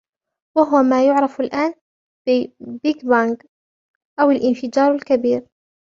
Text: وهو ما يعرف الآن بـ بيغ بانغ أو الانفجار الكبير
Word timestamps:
وهو 0.57 0.83
ما 0.83 1.05
يعرف 1.07 1.41
الآن 1.41 1.73
بـ 2.27 2.47
بيغ 2.59 2.95
بانغ 3.03 3.35
أو 4.19 4.31
الانفجار 4.31 4.91
الكبير 4.95 5.47